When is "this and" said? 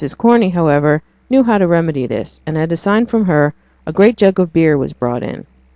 2.07-2.57